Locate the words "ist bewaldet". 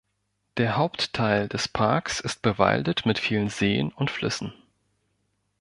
2.21-3.05